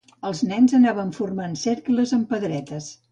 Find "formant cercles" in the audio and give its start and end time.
1.17-2.15